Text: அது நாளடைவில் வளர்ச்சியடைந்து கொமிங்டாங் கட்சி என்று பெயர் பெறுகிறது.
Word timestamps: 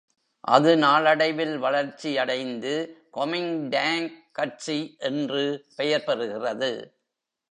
அது 0.43 0.77
நாளடைவில் 0.77 1.53
வளர்ச்சியடைந்து 1.57 2.73
கொமிங்டாங் 3.13 4.07
கட்சி 4.31 4.95
என்று 4.99 5.43
பெயர் 5.75 6.07
பெறுகிறது. 6.07 6.71